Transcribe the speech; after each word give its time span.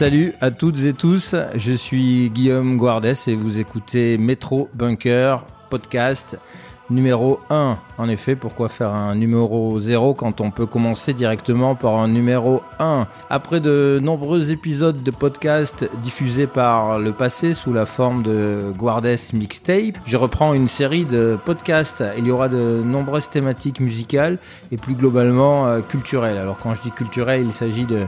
Salut 0.00 0.32
à 0.40 0.50
toutes 0.50 0.82
et 0.84 0.94
tous, 0.94 1.36
je 1.54 1.74
suis 1.74 2.30
Guillaume 2.30 2.78
Guardès 2.78 3.16
et 3.26 3.34
vous 3.34 3.58
écoutez 3.58 4.16
Métro 4.16 4.70
Bunker 4.72 5.44
podcast 5.68 6.38
numéro 6.88 7.40
1. 7.50 7.78
En 7.98 8.08
effet, 8.08 8.34
pourquoi 8.34 8.68
faire 8.68 8.92
un 8.94 9.14
numéro 9.14 9.78
0 9.78 10.14
quand 10.14 10.40
on 10.40 10.50
peut 10.50 10.66
commencer 10.66 11.12
directement 11.12 11.74
par 11.74 11.96
un 11.96 12.08
numéro 12.08 12.62
1 12.78 13.06
Après 13.28 13.60
de 13.60 14.00
nombreux 14.02 14.50
épisodes 14.50 15.02
de 15.02 15.10
podcast 15.10 15.88
diffusés 16.02 16.46
par 16.46 16.98
le 16.98 17.12
passé 17.12 17.54
sous 17.54 17.72
la 17.72 17.86
forme 17.86 18.22
de 18.22 18.72
Guardes 18.76 19.16
Mixtape, 19.32 19.98
je 20.04 20.16
reprends 20.16 20.52
une 20.54 20.68
série 20.68 21.04
de 21.04 21.38
podcasts. 21.44 22.02
Il 22.18 22.26
y 22.26 22.30
aura 22.30 22.48
de 22.48 22.82
nombreuses 22.82 23.28
thématiques 23.28 23.80
musicales 23.80 24.38
et 24.72 24.76
plus 24.76 24.94
globalement 24.94 25.68
euh, 25.68 25.80
culturelles. 25.80 26.38
Alors 26.38 26.58
quand 26.58 26.74
je 26.74 26.82
dis 26.82 26.90
culturel, 26.90 27.44
il 27.44 27.52
s'agit 27.52 27.86
de 27.86 28.06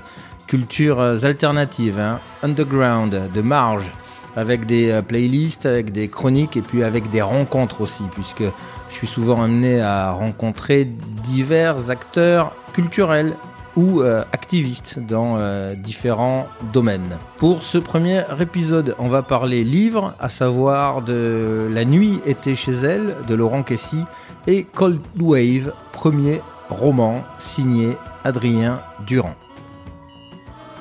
cultures 0.53 1.01
alternatives, 1.01 1.99
hein, 1.99 2.21
underground, 2.43 3.31
de 3.33 3.41
marge 3.41 3.91
avec 4.37 4.67
des 4.67 4.91
euh, 4.91 5.01
playlists, 5.01 5.65
avec 5.65 5.93
des 5.93 6.09
chroniques 6.09 6.59
et 6.59 6.61
puis 6.61 6.85
avec 6.85 7.09
des 7.09 7.23
rencontres 7.23 7.81
aussi, 7.81 8.05
puisque 8.13 8.43
je 8.43 8.95
suis 8.95 9.07
souvent 9.07 9.43
amené 9.43 9.81
à 9.81 10.11
rencontrer 10.11 10.85
divers 10.85 11.89
acteurs 11.89 12.53
culturels 12.75 13.35
ou 13.77 14.03
euh, 14.03 14.25
activistes 14.33 14.99
dans 14.99 15.39
euh, 15.39 15.75
différents 15.75 16.47
domaines. 16.75 17.17
Pour 17.39 17.63
ce 17.63 17.79
premier 17.79 18.23
épisode, 18.39 18.95
on 18.99 19.09
va 19.09 19.23
parler 19.23 19.65
livre, 19.65 20.15
à 20.21 20.29
savoir 20.29 21.01
de 21.01 21.67
La 21.73 21.87
nuit 21.87 22.21
était 22.27 22.57
chez 22.57 22.75
elle 22.75 23.17
de 23.27 23.35
Laurent 23.35 23.63
Kessy 23.63 24.05
et 24.47 24.65
Cold 24.65 25.01
Wave, 25.19 25.73
premier 25.93 26.43
roman 26.69 27.25
signé 27.39 27.97
Adrien 28.23 28.83
Durand. 29.07 29.37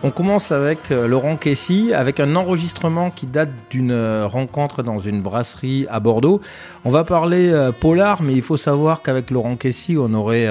On 0.04 0.10
commence 0.10 0.52
avec 0.52 0.90
euh, 0.90 1.08
Laurent 1.08 1.38
Kessy, 1.38 1.94
avec 1.94 2.20
un 2.20 2.36
enregistrement 2.36 3.12
qui 3.12 3.28
date 3.28 3.52
d'une 3.70 3.92
euh, 3.92 4.26
rencontre 4.26 4.82
dans 4.82 4.98
une 4.98 5.22
brasserie 5.22 5.86
à 5.92 6.00
Bordeaux. 6.00 6.42
On 6.86 6.90
va 6.90 7.04
parler 7.04 7.52
euh, 7.52 7.72
polar, 7.72 8.24
mais 8.24 8.34
il 8.34 8.42
faut 8.42 8.58
savoir 8.58 9.04
qu'avec 9.04 9.30
Laurent 9.30 9.58
Kessy, 9.58 9.98
on 10.00 10.12
aurait 10.16 10.50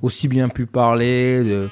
aussi 0.00 0.28
bien 0.28 0.48
pu 0.48 0.64
parler 0.64 1.44
de, 1.44 1.68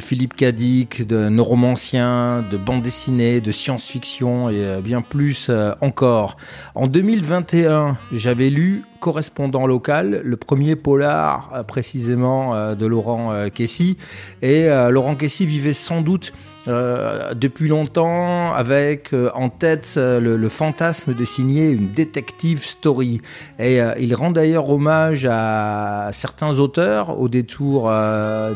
Philippe 0.00 0.34
Cadic, 0.36 1.06
de 1.06 1.28
neuromancien, 1.28 2.44
de 2.50 2.56
bande 2.56 2.82
dessinée, 2.82 3.40
de 3.40 3.50
science-fiction 3.50 4.50
et 4.50 4.80
bien 4.82 5.02
plus 5.02 5.50
encore. 5.80 6.36
En 6.74 6.86
2021, 6.86 7.98
j'avais 8.12 8.50
lu 8.50 8.84
Correspondant 9.00 9.66
local, 9.66 10.22
le 10.24 10.36
premier 10.36 10.74
polar 10.74 11.64
précisément 11.68 12.74
de 12.74 12.86
Laurent 12.86 13.48
Kessy. 13.50 13.98
Et 14.42 14.68
Laurent 14.90 15.14
Kessy 15.14 15.46
vivait 15.46 15.74
sans 15.74 16.00
doute 16.00 16.32
euh, 16.68 17.32
depuis 17.34 17.68
longtemps 17.68 18.52
avec 18.52 19.12
euh, 19.12 19.30
en 19.34 19.50
tête 19.50 19.94
euh, 19.98 20.18
le, 20.18 20.48
fantasme 20.48 21.14
de 21.14 21.24
signer 21.24 21.70
une 21.70 21.92
detective 21.92 22.64
story. 22.64 23.20
Et 23.60 23.78
il 23.98 24.14
rend 24.14 24.30
d'ailleurs 24.32 24.68
hommage 24.68 25.28
à 25.30 26.10
certains 26.12 26.58
auteurs 26.58 27.20
au 27.20 27.28
détour 27.28 27.92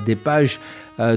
des 0.07 0.17
pages 0.17 0.61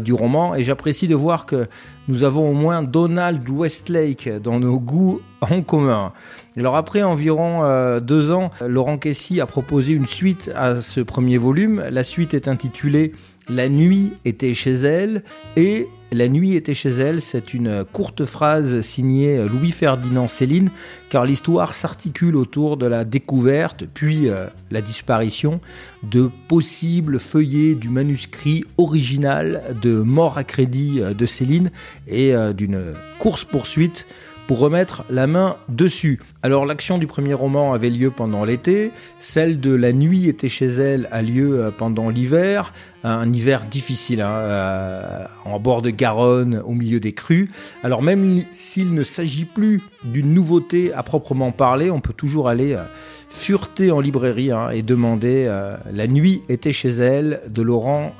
du 0.01 0.13
roman. 0.13 0.55
Et 0.55 0.63
j'apprécie 0.63 1.07
de 1.07 1.15
voir 1.15 1.45
que 1.45 1.67
nous 2.07 2.23
avons 2.23 2.49
au 2.49 2.53
moins 2.53 2.83
Donald 2.83 3.47
Westlake 3.49 4.29
dans 4.41 4.59
nos 4.59 4.79
goûts 4.79 5.21
en 5.41 5.61
commun. 5.61 6.11
Alors 6.57 6.75
après 6.75 7.01
environ 7.03 7.99
deux 7.99 8.31
ans, 8.31 8.51
Laurent 8.65 8.97
Kessy 8.97 9.41
a 9.41 9.45
proposé 9.45 9.93
une 9.93 10.07
suite 10.07 10.51
à 10.55 10.81
ce 10.81 11.01
premier 11.01 11.37
volume. 11.37 11.83
La 11.89 12.03
suite 12.03 12.33
est 12.33 12.47
intitulée 12.47 13.13
La 13.49 13.67
nuit 13.67 14.13
était 14.25 14.53
chez 14.53 14.73
elle 14.73 15.23
et 15.57 15.87
la 16.13 16.29
nuit 16.29 16.53
était 16.53 16.75
chez 16.75 16.91
elle, 16.91 17.23
c'est 17.23 17.55
une 17.55 17.83
courte 17.91 18.25
phrase 18.25 18.81
signée 18.81 19.47
Louis-Ferdinand 19.47 20.27
Céline, 20.27 20.69
car 21.09 21.25
l'histoire 21.25 21.73
s'articule 21.73 22.35
autour 22.35 22.77
de 22.77 22.85
la 22.85 23.03
découverte, 23.03 23.85
puis 23.91 24.29
euh, 24.29 24.45
la 24.69 24.81
disparition, 24.81 25.59
de 26.03 26.29
possibles 26.47 27.19
feuillets 27.19 27.73
du 27.73 27.89
manuscrit 27.89 28.63
original 28.77 29.75
de 29.81 29.93
Mort 29.93 30.37
à 30.37 30.43
crédit 30.43 30.99
euh, 31.01 31.15
de 31.15 31.25
Céline 31.25 31.71
et 32.07 32.35
euh, 32.35 32.53
d'une 32.53 32.93
course-poursuite 33.17 34.05
pour 34.47 34.59
remettre 34.59 35.03
la 35.09 35.27
main 35.27 35.57
dessus. 35.69 36.19
Alors 36.41 36.65
l'action 36.65 36.97
du 36.97 37.07
premier 37.07 37.33
roman 37.33 37.73
avait 37.73 37.89
lieu 37.89 38.11
pendant 38.11 38.43
l'été, 38.43 38.91
celle 39.19 39.59
de 39.59 39.73
La 39.73 39.93
nuit 39.93 40.27
était 40.27 40.49
chez 40.49 40.67
elle 40.67 41.07
a 41.11 41.21
lieu 41.21 41.59
euh, 41.59 41.71
pendant 41.71 42.09
l'hiver, 42.09 42.73
un 43.03 43.31
hiver 43.31 43.63
difficile, 43.65 44.21
hein, 44.21 44.31
euh, 44.31 45.25
en 45.45 45.59
bord 45.59 45.81
de 45.81 45.89
Garonne, 45.89 46.61
au 46.65 46.73
milieu 46.73 46.99
des 46.99 47.13
crues. 47.13 47.51
Alors 47.83 48.01
même 48.01 48.43
s'il 48.51 48.93
ne 48.93 49.03
s'agit 49.03 49.45
plus 49.45 49.81
d'une 50.03 50.33
nouveauté 50.33 50.93
à 50.93 51.03
proprement 51.03 51.51
parler, 51.51 51.89
on 51.89 52.01
peut 52.01 52.13
toujours 52.13 52.49
aller 52.49 52.73
euh, 52.73 52.83
fureter 53.29 53.91
en 53.91 53.99
librairie 53.99 54.51
hein, 54.51 54.69
et 54.69 54.83
demander 54.83 55.51
La 55.91 56.07
nuit 56.07 56.43
était 56.49 56.73
chez 56.73 56.89
elle 56.89 57.41
de 57.49 57.63
Laurent 57.63 58.13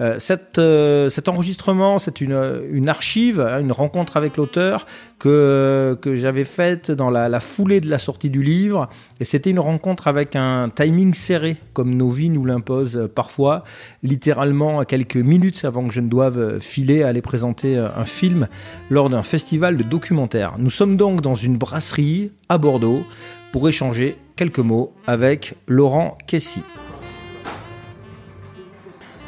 Euh, 0.00 0.18
euh, 0.58 1.08
cet 1.08 1.28
enregistrement, 1.28 1.98
c'est 1.98 2.20
une, 2.20 2.88
archive, 2.88 3.40
hein, 3.40 3.60
une 3.60 3.72
rencontre 3.72 4.16
avec 4.16 4.36
l'auteur 4.36 4.86
que, 5.18 5.98
j'avais 6.14 6.44
faite 6.44 6.90
dans 6.90 7.10
la, 7.10 7.40
foulée 7.40 7.80
de 7.80 7.90
la 7.90 7.98
sortie 7.98 8.30
du 8.30 8.42
livre. 8.42 8.88
Et 9.20 9.24
c'était 9.24 9.50
une 9.50 9.58
rencontre 9.58 10.06
avec 10.08 10.36
un 10.36 10.70
timing 10.74 11.14
serré, 11.14 11.56
comme 11.72 11.94
nos 11.94 12.10
vies 12.10 12.30
nous 12.30 12.44
l'imposent 12.44 13.08
parfois, 13.14 13.64
littéralement 14.02 14.84
quelques 14.84 15.16
minutes 15.16 15.64
avant 15.64 15.86
que 15.86 15.92
je 15.92 16.00
ne 16.00 16.08
doive 16.08 16.60
filer 16.60 17.02
à 17.02 17.08
aller 17.08 17.22
présenter 17.22 17.76
un 17.76 18.04
film 18.04 18.48
lors 18.90 19.10
d'un 19.10 19.22
festival 19.22 19.76
de 19.76 19.82
documentaires. 19.82 20.54
Nous 20.58 20.70
sommes 20.70 20.96
donc 20.96 21.20
dans 21.20 21.34
une 21.34 21.56
brasserie 21.56 22.30
à 22.48 22.58
Bordeaux 22.58 23.02
pour 23.52 23.68
échanger 23.68 24.16
quelques 24.36 24.58
mots 24.58 24.92
avec 25.06 25.54
Laurent 25.66 26.16
Kessy. 26.26 26.62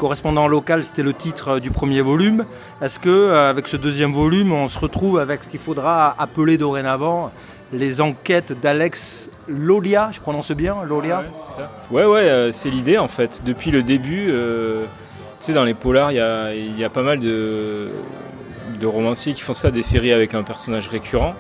Correspondant 0.01 0.49
local, 0.49 0.83
c'était 0.83 1.03
le 1.03 1.13
titre 1.13 1.49
euh, 1.49 1.61
du 1.61 1.71
premier 1.71 2.01
volume. 2.01 2.47
Est-ce 2.81 2.99
que 2.99 3.11
euh, 3.11 3.51
avec 3.51 3.69
ce 3.69 3.77
deuxième 3.77 4.13
volume, 4.13 4.51
on 4.51 4.67
se 4.67 4.79
retrouve 4.79 5.19
avec 5.19 5.45
ce 5.45 5.49
qu'il 5.51 5.61
faudra 5.61 6.15
appeler 6.19 6.57
dorénavant 6.57 7.31
les 7.75 8.01
enquêtes 8.01 8.59
d'Alex 8.59 9.29
Lolia, 9.47 10.09
je 10.11 10.21
prononce 10.21 10.53
bien, 10.53 10.77
Lolia 10.89 11.25
Ouais, 11.91 12.07
ouais, 12.07 12.31
euh, 12.31 12.51
c'est 12.51 12.71
l'idée 12.71 12.97
en 12.97 13.09
fait. 13.09 13.43
Depuis 13.45 13.71
le 13.71 13.83
début, 13.83 14.29
tu 14.29 14.89
sais, 15.41 15.53
dans 15.53 15.65
les 15.65 15.75
polars, 15.75 16.13
il 16.13 16.79
y 16.79 16.85
a, 16.85 16.89
pas 16.89 17.03
mal 17.03 17.21
de, 17.21 17.91
de 18.81 18.87
romanciers 18.87 19.35
qui 19.35 19.43
font 19.43 19.53
ça, 19.53 19.71
des 19.71 19.83
séries 19.83 20.15
avec 20.15 20.33
un 20.33 20.43
personnage 20.43 20.89
récurrent. 20.89 21.35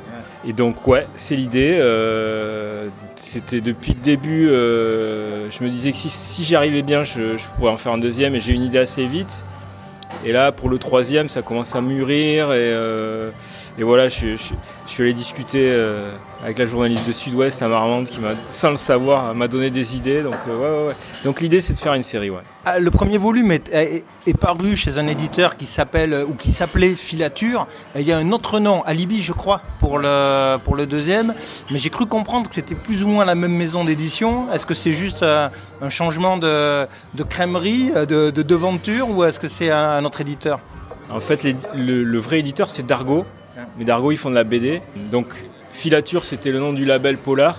Et 0.46 0.52
donc 0.52 0.86
ouais, 0.86 1.06
c'est 1.16 1.36
l'idée. 1.36 1.76
Euh, 1.80 2.88
c'était 3.16 3.60
depuis 3.60 3.92
le 3.92 4.00
début, 4.00 4.48
euh, 4.48 5.50
je 5.50 5.62
me 5.62 5.68
disais 5.68 5.92
que 5.92 5.98
si, 5.98 6.08
si 6.08 6.44
j'y 6.44 6.56
arrivais 6.56 6.82
bien, 6.82 7.04
je, 7.04 7.36
pourrais 7.56 7.70
en 7.70 7.76
faire 7.76 7.92
un 7.92 7.98
deuxième 7.98 8.34
et 8.34 8.40
j'ai 8.40 8.52
une 8.52 8.62
idée 8.62 8.78
assez 8.78 9.04
vite. 9.04 9.44
Et 10.24 10.32
là, 10.32 10.50
pour 10.50 10.68
le 10.68 10.78
troisième, 10.78 11.28
ça 11.28 11.42
commence 11.42 11.76
à 11.76 11.80
mûrir 11.80 12.52
et, 12.52 12.56
euh, 12.58 13.30
voilà, 13.78 14.08
je, 14.08 14.36
suis 14.86 15.02
allé 15.02 15.14
discuter 15.14 15.74
avec 16.44 16.58
la 16.58 16.66
journaliste 16.66 17.06
de 17.06 17.12
Sud-Ouest, 17.12 17.62
Amarante, 17.62 18.08
qui 18.08 18.20
m'a, 18.20 18.30
sans 18.50 18.70
le 18.70 18.76
savoir, 18.76 19.34
m'a 19.34 19.48
donné 19.48 19.70
des 19.70 19.96
idées. 19.96 20.22
Donc, 20.22 20.34
ouais, 20.46 20.54
ouais, 20.54 20.86
ouais. 20.88 20.94
donc 21.24 21.40
l'idée, 21.40 21.60
c'est 21.60 21.72
de 21.72 21.78
faire 21.78 21.94
une 21.94 22.02
série, 22.02 22.30
ouais. 22.30 22.42
Ah, 22.72 22.78
le 22.78 22.92
premier 22.92 23.18
volume 23.18 23.50
est, 23.50 24.38
paru 24.38 24.76
chez 24.76 24.98
un 24.98 25.08
éditeur 25.08 25.56
qui 25.56 25.66
qui 26.38 26.52
s'appelait 26.52 26.94
Filature. 26.94 27.66
il 27.96 28.02
y 28.02 28.12
a 28.12 28.18
un 28.18 28.30
autre 28.30 28.60
nom, 28.60 28.84
Alibi, 28.84 29.22
je 29.22 29.32
crois, 29.32 29.60
pour 29.80 29.98
le, 29.98 30.86
deuxième. 30.86 31.34
Mais 31.72 31.78
j'ai 31.78 31.90
cru 31.90 32.06
comprendre 32.06 32.48
que 32.48 32.54
c'était 32.54 32.76
plus 32.76 33.02
ou 33.02 33.08
moins 33.08 33.24
la 33.24 33.34
même 33.34 33.56
maison 33.56 33.84
d'édition. 33.84 34.52
Est-ce 34.52 34.66
que 34.66 34.74
c'est 34.74 34.92
juste 34.92 35.24
euh, 35.24 35.48
un 35.82 35.88
changement 35.88 36.36
de, 36.36 36.86
de 37.14 37.22
crèmerie, 37.24 37.90
euh, 37.96 38.06
de, 38.06 38.30
de 38.30 38.42
devanture, 38.42 39.10
ou 39.10 39.24
est-ce 39.24 39.40
que 39.40 39.48
c'est 39.48 39.72
un, 39.72 40.04
autre 40.04 40.20
éditeur? 40.20 40.60
En 41.10 41.18
fait, 41.18 41.44
le, 41.74 42.18
vrai 42.18 42.38
éditeur, 42.38 42.70
c'est 42.70 42.86
Dargo. 42.86 43.26
Mais 43.78 43.84
Dargo, 43.84 44.12
ils 44.12 44.16
font 44.16 44.30
de 44.30 44.36
la 44.36 44.44
BD. 44.44 44.80
Donc, 45.10 45.26
Filature, 45.72 46.24
c'était 46.24 46.52
le 46.52 46.60
nom 46.60 46.72
du 46.72 46.84
label 46.84 47.18
Polar, 47.18 47.56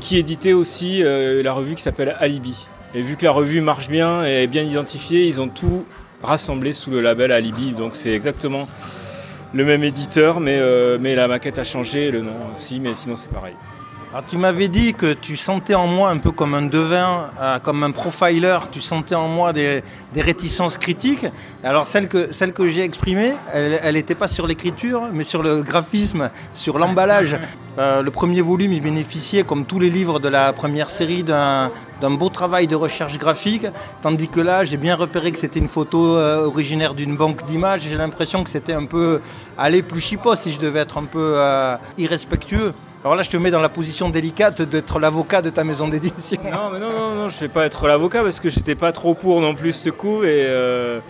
qui 0.00 0.18
éditait 0.18 0.52
aussi 0.52 1.02
euh, 1.02 1.42
la 1.42 1.54
revue 1.54 1.74
qui 1.74 1.82
s'appelle 1.82 2.14
Alibi. 2.20 2.66
Et 2.94 3.02
vu 3.02 3.16
que 3.16 3.24
la 3.24 3.32
revue 3.32 3.60
marche 3.60 3.88
bien 3.88 4.24
et 4.24 4.44
est 4.44 4.46
bien 4.46 4.62
identifiée, 4.62 5.26
ils 5.26 5.40
ont 5.40 5.48
tout 5.48 5.84
rassemblé 6.22 6.72
sous 6.72 6.90
le 6.90 7.00
label 7.00 7.32
Alibi. 7.32 7.72
Donc 7.72 7.96
c'est 7.96 8.12
exactement 8.12 8.68
le 9.52 9.64
même 9.64 9.82
éditeur, 9.82 10.38
mais, 10.38 10.58
euh, 10.58 10.96
mais 11.00 11.16
la 11.16 11.26
maquette 11.26 11.58
a 11.58 11.64
changé, 11.64 12.12
le 12.12 12.22
nom 12.22 12.36
aussi, 12.56 12.78
mais 12.78 12.94
sinon 12.94 13.16
c'est 13.16 13.32
pareil. 13.32 13.54
Alors, 14.14 14.26
tu 14.26 14.38
m'avais 14.38 14.68
dit 14.68 14.94
que 14.94 15.12
tu 15.12 15.36
sentais 15.36 15.74
en 15.74 15.88
moi 15.88 16.10
un 16.10 16.18
peu 16.18 16.30
comme 16.30 16.54
un 16.54 16.62
devin, 16.62 17.30
euh, 17.40 17.58
comme 17.58 17.82
un 17.82 17.90
profiler, 17.90 18.58
tu 18.70 18.80
sentais 18.80 19.16
en 19.16 19.26
moi 19.26 19.52
des, 19.52 19.82
réticences 20.14 20.78
critiques. 20.78 21.26
Alors 21.64 21.84
celle 21.84 22.06
que, 22.06 22.32
celle 22.32 22.52
que 22.52 22.68
j'ai 22.68 22.84
exprimée, 22.84 23.32
elle 23.52 23.94
n'était 23.94 24.14
pas 24.14 24.28
sur 24.28 24.46
l'écriture, 24.46 25.08
mais 25.12 25.24
sur 25.24 25.42
le 25.42 25.64
graphisme, 25.64 26.30
sur 26.52 26.78
l'emballage. 26.78 27.36
Euh, 27.76 28.02
le 28.02 28.12
premier 28.12 28.40
volume, 28.40 28.72
il 28.72 28.80
bénéficiait, 28.80 29.42
comme 29.42 29.64
tous 29.64 29.80
les 29.80 29.90
livres 29.90 30.20
de 30.20 30.28
la 30.28 30.52
première 30.52 30.90
série, 30.90 31.24
d'un 31.24 31.70
beau 32.02 32.28
travail 32.28 32.68
de 32.68 32.76
recherche 32.76 33.18
graphique, 33.18 33.66
tandis 34.00 34.28
que 34.28 34.38
là, 34.38 34.62
j'ai 34.62 34.76
bien 34.76 34.94
repéré 34.94 35.32
que 35.32 35.40
c'était 35.40 35.58
une 35.58 35.66
photo 35.66 36.14
euh, 36.14 36.46
originaire 36.46 36.94
d'une 36.94 37.16
banque 37.16 37.44
d'images. 37.46 37.80
J'ai 37.80 37.96
l'impression 37.96 38.44
que 38.44 38.50
c'était 38.50 38.74
un 38.74 38.86
peu 38.86 39.20
aller 39.58 39.82
plus 39.82 40.00
chipos 40.00 40.36
si 40.36 40.52
je 40.52 40.60
devais 40.60 40.78
être 40.78 40.98
un 40.98 41.04
peu 41.04 41.36
irrespectueux. 41.98 42.72
Alors 43.04 43.16
là, 43.16 43.22
je 43.22 43.28
te 43.28 43.36
mets 43.36 43.50
dans 43.50 43.60
la 43.60 43.68
position 43.68 44.08
délicate 44.08 44.62
d'être 44.62 44.98
l'avocat 44.98 45.42
de 45.42 45.50
ta 45.50 45.62
maison 45.62 45.88
d'édition. 45.88 46.40
Non, 46.42 46.70
mais 46.72 46.78
non, 46.78 46.88
non, 46.88 47.14
non, 47.14 47.28
je 47.28 47.34
ne 47.34 47.40
vais 47.40 47.48
pas 47.48 47.66
être 47.66 47.86
l'avocat 47.86 48.22
parce 48.22 48.40
que 48.40 48.48
je 48.48 48.58
n'étais 48.58 48.74
pas 48.74 48.92
trop 48.92 49.12
pour 49.12 49.42
non 49.42 49.54
plus 49.54 49.74
ce 49.74 49.90
coup 49.90 50.24
et, 50.24 50.46
euh, 50.48 51.00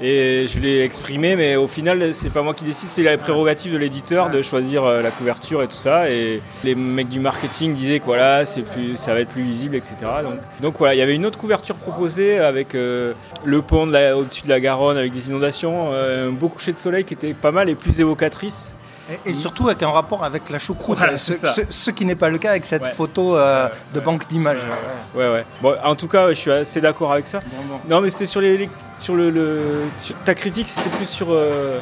et 0.00 0.48
je 0.48 0.58
l'ai 0.58 0.82
exprimé, 0.82 1.36
mais 1.36 1.54
au 1.54 1.68
final, 1.68 2.12
c'est 2.12 2.30
pas 2.30 2.42
moi 2.42 2.54
qui 2.54 2.64
décide, 2.64 2.88
c'est 2.88 3.04
la 3.04 3.16
prérogative 3.18 3.72
de 3.72 3.78
l'éditeur 3.78 4.30
de 4.30 4.42
choisir 4.42 4.82
euh, 4.82 5.00
la 5.00 5.12
couverture 5.12 5.62
et 5.62 5.68
tout 5.68 5.76
ça. 5.76 6.10
Et 6.10 6.42
les 6.64 6.74
mecs 6.74 7.08
du 7.08 7.20
marketing 7.20 7.72
disaient 7.72 8.00
que 8.00 8.06
voilà, 8.06 8.44
c'est 8.44 8.62
plus, 8.62 8.96
ça 8.96 9.14
va 9.14 9.20
être 9.20 9.30
plus 9.30 9.44
visible, 9.44 9.76
etc. 9.76 9.94
Donc, 10.24 10.34
donc 10.60 10.74
voilà, 10.78 10.96
il 10.96 10.98
y 10.98 11.02
avait 11.02 11.14
une 11.14 11.24
autre 11.24 11.38
couverture 11.38 11.76
proposée 11.76 12.40
avec 12.40 12.74
euh, 12.74 13.12
le 13.44 13.62
pont 13.62 13.88
au-dessus 13.94 14.42
de 14.42 14.48
la 14.48 14.58
Garonne 14.58 14.96
avec 14.96 15.12
des 15.12 15.28
inondations, 15.28 15.92
un 15.92 16.30
beau 16.30 16.48
coucher 16.48 16.72
de 16.72 16.78
soleil 16.78 17.04
qui 17.04 17.14
était 17.14 17.32
pas 17.32 17.52
mal 17.52 17.68
et 17.68 17.76
plus 17.76 18.00
évocatrice. 18.00 18.74
Et, 19.26 19.34
surtout 19.34 19.66
avec 19.66 19.82
un 19.82 19.90
rapport 19.90 20.24
avec 20.24 20.48
la 20.48 20.58
choucroute, 20.58 20.98
ce, 21.18 21.90
qui 21.90 22.06
n'est 22.06 22.14
pas 22.14 22.30
le 22.30 22.38
cas 22.38 22.50
avec 22.50 22.64
cette 22.64 22.86
photo 22.86 23.36
euh, 23.36 23.68
de 23.92 24.00
banque 24.00 24.26
d'images. 24.28 24.66
Ouais, 25.14 25.28
ouais. 25.30 25.44
Bon, 25.60 25.74
en 25.84 25.94
tout 25.94 26.08
cas, 26.08 26.30
je 26.30 26.34
suis 26.34 26.50
assez 26.50 26.80
d'accord 26.80 27.12
avec 27.12 27.26
ça. 27.26 27.40
Non, 27.88 28.00
mais 28.00 28.10
c'était 28.10 28.26
sur 28.26 28.40
les, 28.40 28.68
sur 28.98 29.14
le, 29.14 29.82
ta 30.24 30.34
critique, 30.34 30.68
c'était 30.68 30.90
plus 30.96 31.06
sur. 31.06 31.28
Euh, 31.30 31.80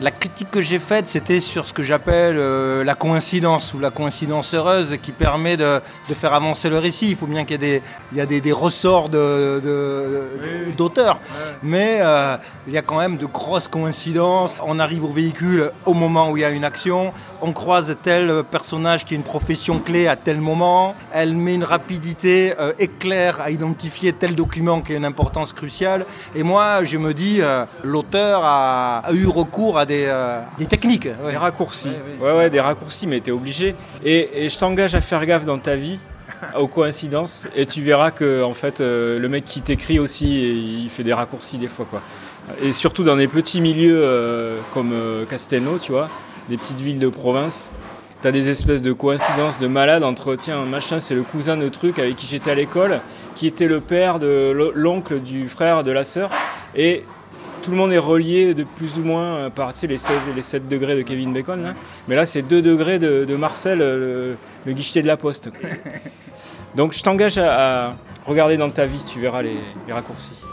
la 0.00 0.10
critique 0.10 0.50
que 0.50 0.60
j'ai 0.60 0.78
faite, 0.78 1.08
c'était 1.08 1.40
sur 1.40 1.66
ce 1.66 1.72
que 1.72 1.82
j'appelle 1.82 2.36
euh, 2.36 2.82
la 2.82 2.94
coïncidence 2.94 3.74
ou 3.74 3.78
la 3.78 3.90
coïncidence 3.90 4.52
heureuse 4.52 4.96
qui 5.02 5.12
permet 5.12 5.56
de, 5.56 5.80
faire 6.18 6.34
avancer 6.34 6.68
le 6.68 6.78
récit. 6.78 7.10
Il 7.10 7.16
faut 7.16 7.26
bien 7.26 7.44
qu'il 7.44 7.62
y 7.62 7.64
ait 7.64 7.78
des, 7.78 7.82
il 8.12 8.18
y 8.18 8.20
a 8.20 8.26
des, 8.26 8.52
ressorts 8.52 9.08
d'auteurs, 10.76 11.20
mais 11.62 11.98
euh, 12.00 12.36
il 12.66 12.72
y 12.72 12.78
a 12.78 12.82
quand 12.82 12.98
même 12.98 13.16
de 13.16 13.26
grosses 13.26 13.68
coïncidences. 13.68 14.60
On 14.66 14.78
arrive 14.78 15.04
au 15.04 15.08
véhicule 15.08 15.70
au 15.86 15.94
moment 15.94 16.30
où 16.30 16.36
il 16.36 16.40
y 16.40 16.44
a 16.44 16.50
une 16.50 16.64
action, 16.64 17.12
on 17.44 17.52
croise 17.52 17.96
tel 18.02 18.42
personnage 18.50 19.04
qui 19.04 19.14
a 19.14 19.16
une 19.16 19.22
profession 19.22 19.78
clé 19.78 20.06
à 20.06 20.16
tel 20.16 20.40
moment, 20.40 20.94
elle 21.12 21.34
met 21.34 21.54
une 21.54 21.64
rapidité 21.64 22.54
euh, 22.58 22.72
éclair 22.78 23.40
à 23.40 23.50
identifier 23.50 24.12
tel 24.12 24.34
document 24.34 24.80
qui 24.80 24.94
a 24.94 24.96
une 24.96 25.04
importance 25.04 25.52
cruciale. 25.52 26.06
Et 26.34 26.42
moi, 26.42 26.84
je 26.84 26.96
me 26.96 27.12
dis, 27.12 27.40
l'auteur 27.82 28.40
a, 28.44 28.98
a 28.98 29.12
eu 29.12 29.26
recours 29.26 29.78
à 29.78 29.84
euh, 29.90 30.40
des, 30.58 30.66
techniques. 30.66 31.08
Des 31.08 31.36
raccourcis. 31.36 31.92
Ouais, 32.20 32.32
ouais, 32.32 32.50
des 32.50 32.60
raccourcis, 32.60 33.06
mais 33.06 33.20
tu 33.20 33.30
es 33.30 33.32
obligé. 33.32 33.74
Et, 34.04 34.48
je 34.48 34.58
t'engage 34.58 34.94
à 34.94 35.00
faire 35.00 35.24
gaffe 35.26 35.44
dans 35.44 35.58
ta 35.58 35.76
vie 35.76 35.98
aux 36.58 36.68
coïncidences 36.68 37.48
et 37.56 37.66
tu 37.66 37.82
verras 37.82 38.10
que 38.10 38.42
en 38.42 38.52
fait 38.52 38.80
euh, 38.80 39.18
le 39.18 39.28
mec 39.28 39.44
qui 39.44 39.60
t'écrit 39.62 39.98
aussi 39.98 40.82
il 40.84 40.88
fait 40.90 41.02
des 41.02 41.12
raccourcis 41.12 41.58
des 41.58 41.68
fois 41.68 41.86
quoi. 41.88 42.02
Et 42.62 42.72
surtout 42.72 43.04
dans 43.04 43.16
des 43.16 43.28
petits 43.28 43.60
milieux 43.60 44.02
euh, 44.04 44.58
comme 44.72 44.92
Castelnau, 45.28 45.78
tu 45.78 45.92
vois, 45.92 46.08
des 46.48 46.56
petites 46.56 46.80
villes 46.80 46.98
de 46.98 47.08
province, 47.08 47.70
tu 48.22 48.28
as 48.28 48.32
des 48.32 48.48
espèces 48.50 48.82
de 48.82 48.92
coïncidences 48.92 49.58
de 49.58 49.66
malades 49.66 50.02
entre 50.02 50.34
tiens 50.34 50.64
machin 50.64 50.98
c'est 50.98 51.14
le 51.14 51.22
cousin 51.22 51.56
de 51.56 51.68
truc 51.68 51.98
avec 51.98 52.16
qui 52.16 52.26
j'étais 52.26 52.50
à 52.50 52.54
l'école 52.54 53.00
qui 53.34 53.46
était 53.46 53.66
le 53.66 53.80
père 53.80 54.18
de 54.18 54.72
l'oncle 54.74 55.20
du 55.20 55.48
frère 55.48 55.84
de 55.84 55.90
la 55.90 56.04
sœur 56.04 56.30
et 56.74 57.04
tout 57.64 57.70
le 57.70 57.76
monde 57.78 57.92
est 57.92 57.98
relié 57.98 58.52
de 58.52 58.64
plus 58.64 58.98
ou 58.98 59.02
moins 59.02 59.36
euh, 59.36 59.50
par 59.50 59.72
les 59.88 59.98
7, 59.98 60.12
les 60.36 60.42
7 60.42 60.68
degrés 60.68 60.96
de 60.96 61.02
Kevin 61.02 61.32
Bacon. 61.32 61.74
Mais 62.08 62.14
là, 62.14 62.26
c'est 62.26 62.42
2 62.42 62.60
degrés 62.60 62.98
de, 62.98 63.36
Marcel, 63.36 63.78
le, 63.78 64.36
guichetier 64.68 65.00
de 65.00 65.06
la 65.06 65.16
poste. 65.16 65.50
Donc 66.74 66.92
je 66.92 67.02
t'engage 67.02 67.38
à, 67.38 67.94
regarder 68.26 68.58
dans 68.58 68.68
ta 68.68 68.84
vie, 68.84 69.02
tu 69.06 69.18
verras 69.18 69.42
les 69.42 69.56
raccourcis. 69.88 70.44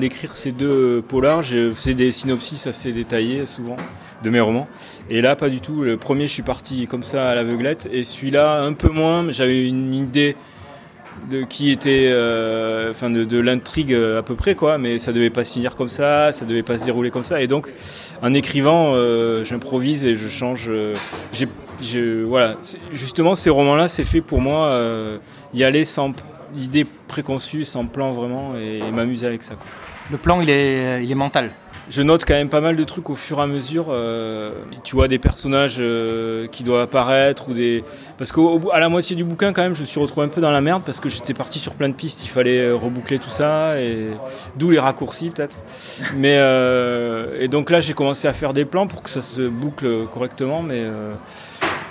D'écrire 0.00 0.36
ces 0.36 0.52
deux 0.52 1.02
polars, 1.06 1.42
je 1.42 1.72
faisais 1.72 1.94
des 1.94 2.12
synopsis 2.12 2.66
assez 2.66 2.92
détaillés 2.92 3.46
souvent 3.46 3.76
de 4.24 4.30
mes 4.30 4.40
romans. 4.40 4.68
Et 5.08 5.20
là, 5.20 5.36
pas 5.36 5.48
du 5.48 5.60
tout. 5.60 5.82
Le 5.82 5.96
premier, 5.96 6.26
je 6.26 6.32
suis 6.32 6.42
parti 6.42 6.86
comme 6.86 7.04
ça 7.04 7.30
à 7.30 7.34
l'aveuglette. 7.34 7.88
Et 7.92 8.04
celui-là, 8.04 8.62
un 8.62 8.72
peu 8.72 8.88
moins. 8.88 9.30
J'avais 9.30 9.66
une 9.66 9.94
idée 9.94 10.36
de 11.30 11.42
qui 11.42 11.70
était, 11.70 12.08
euh, 12.12 12.90
enfin 12.90 13.10
de, 13.10 13.38
l'intrigue 13.38 13.94
à 13.94 14.22
peu 14.22 14.34
près 14.34 14.54
quoi, 14.54 14.78
mais 14.78 14.98
ça 14.98 15.12
devait 15.12 15.30
pas 15.30 15.44
se 15.44 15.54
finir 15.54 15.76
comme 15.76 15.88
ça, 15.88 16.32
ça 16.32 16.44
devait 16.44 16.62
pas 16.62 16.78
se 16.78 16.84
dérouler 16.84 17.10
comme 17.10 17.24
ça. 17.24 17.42
Et 17.42 17.46
donc, 17.46 17.72
en 18.22 18.32
écrivant, 18.32 18.92
euh, 18.94 19.44
j'improvise 19.44 20.06
et 20.06 20.16
je 20.16 20.28
change. 20.28 20.66
Euh, 20.68 20.94
j'ai, 21.32 22.22
voilà, 22.22 22.56
justement, 22.92 23.34
ces 23.34 23.50
romans-là, 23.50 23.88
c'est 23.88 24.04
fait 24.04 24.20
pour 24.20 24.40
moi 24.40 24.78
y 25.54 25.64
aller 25.64 25.86
sans 25.86 26.12
idée 26.54 26.86
préconçue, 27.08 27.64
sans 27.64 27.86
plan 27.86 28.12
vraiment, 28.12 28.54
et, 28.56 28.82
m'amuser 28.92 29.26
avec 29.26 29.42
ça. 29.42 29.54
Le 30.10 30.18
plan, 30.18 30.40
il 30.40 30.50
est, 30.50 31.04
il 31.04 31.10
est 31.10 31.16
mental. 31.16 31.50
Je 31.90 32.02
note 32.02 32.24
quand 32.24 32.34
même 32.34 32.48
pas 32.48 32.60
mal 32.60 32.76
de 32.76 32.84
trucs 32.84 33.10
au 33.10 33.16
fur 33.16 33.40
et 33.40 33.42
à 33.42 33.46
mesure. 33.48 33.86
Euh, 33.88 34.52
tu 34.84 34.94
vois 34.94 35.08
des 35.08 35.18
personnages 35.18 35.78
euh, 35.80 36.46
qui 36.46 36.62
doivent 36.62 36.82
apparaître 36.82 37.48
ou 37.48 37.52
des 37.52 37.82
parce 38.16 38.30
qu'à 38.30 38.78
la 38.78 38.88
moitié 38.88 39.16
du 39.16 39.24
bouquin 39.24 39.52
quand 39.52 39.62
même, 39.62 39.74
je 39.74 39.80
me 39.80 39.86
suis 39.86 39.98
retrouvé 39.98 40.26
un 40.26 40.28
peu 40.28 40.40
dans 40.40 40.52
la 40.52 40.60
merde 40.60 40.84
parce 40.86 41.00
que 41.00 41.08
j'étais 41.08 41.34
parti 41.34 41.58
sur 41.58 41.74
plein 41.74 41.88
de 41.88 41.94
pistes. 41.94 42.22
Il 42.22 42.28
fallait 42.28 42.60
euh, 42.60 42.76
reboucler 42.76 43.18
tout 43.18 43.30
ça 43.30 43.80
et 43.80 44.06
d'où 44.54 44.70
les 44.70 44.78
raccourcis 44.78 45.30
peut-être. 45.30 45.56
Mais 46.14 46.38
et 47.40 47.48
donc 47.48 47.70
là, 47.70 47.80
j'ai 47.80 47.94
commencé 47.94 48.28
à 48.28 48.32
faire 48.32 48.52
des 48.54 48.64
plans 48.64 48.86
pour 48.86 49.02
que 49.02 49.10
ça 49.10 49.22
se 49.22 49.42
boucle 49.42 50.06
correctement, 50.12 50.62
mais 50.62 50.84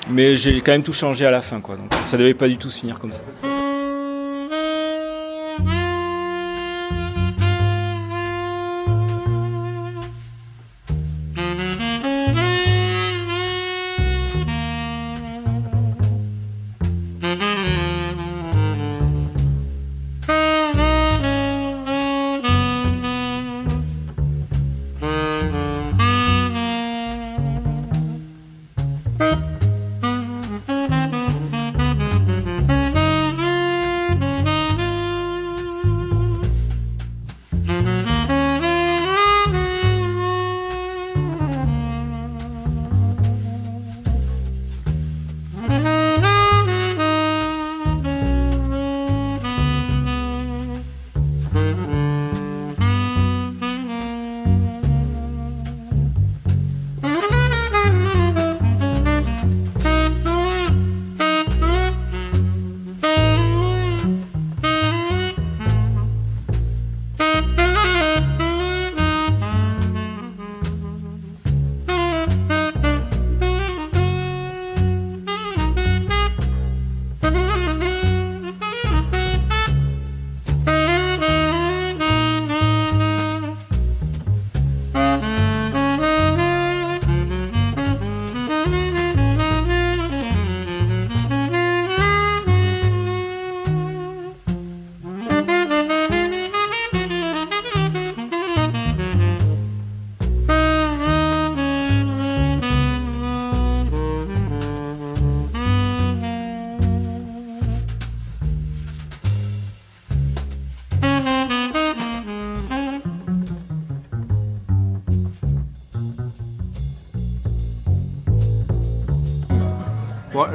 Mais 0.09 0.37
j'ai 0.37 0.61
quand 0.61 0.71
même 0.71 0.83
tout 0.83 0.93
changé 0.93 1.25
à 1.25 1.31
la 1.31 1.41
fin, 1.41 1.59
quoi. 1.59 1.75
Donc 1.75 1.93
ça 2.05 2.17
devait 2.17 2.33
pas 2.33 2.47
du 2.47 2.57
tout 2.57 2.69
se 2.69 2.79
finir 2.79 2.99
comme 2.99 3.13
ça. 3.13 3.21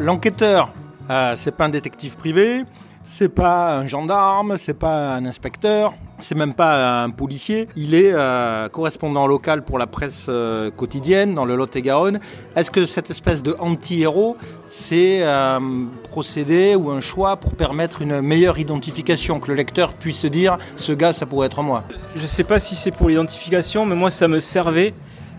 L'enquêteur, 0.00 0.70
euh, 1.10 1.34
c'est 1.36 1.56
pas 1.56 1.66
un 1.66 1.68
détective 1.68 2.16
privé, 2.16 2.64
c'est 3.04 3.28
pas 3.28 3.76
un 3.76 3.86
gendarme, 3.86 4.56
c'est 4.56 4.78
pas 4.78 5.14
un 5.14 5.26
inspecteur, 5.26 5.92
c'est 6.18 6.34
même 6.34 6.54
pas 6.54 7.02
un 7.02 7.10
policier. 7.10 7.68
Il 7.76 7.94
est 7.94 8.12
euh, 8.12 8.68
correspondant 8.68 9.26
local 9.26 9.62
pour 9.62 9.78
la 9.78 9.86
presse 9.86 10.26
euh, 10.28 10.70
quotidienne 10.70 11.34
dans 11.34 11.44
le 11.44 11.54
Lot-et-Garonne. 11.54 12.18
Est-ce 12.56 12.70
que 12.70 12.86
cette 12.86 13.10
espèce 13.10 13.42
de 13.42 13.54
anti-héros, 13.58 14.36
c'est 14.68 15.22
un 15.22 15.60
procédé 16.04 16.74
ou 16.74 16.90
un 16.90 17.00
choix 17.00 17.36
pour 17.36 17.54
permettre 17.54 18.02
une 18.02 18.20
meilleure 18.20 18.58
identification, 18.58 19.38
que 19.38 19.48
le 19.48 19.54
lecteur 19.54 19.92
puisse 19.92 20.18
se 20.18 20.26
dire 20.26 20.58
ce 20.76 20.92
gars, 20.92 21.12
ça 21.12 21.26
pourrait 21.26 21.46
être 21.46 21.62
moi? 21.62 21.84
Je 22.16 22.26
sais 22.26 22.44
pas 22.44 22.58
si 22.58 22.74
c'est 22.74 22.90
pour 22.90 23.08
l'identification, 23.08 23.86
mais 23.86 23.94
moi 23.94 24.10
ça 24.10 24.28
me 24.28 24.40
servait. 24.40 24.94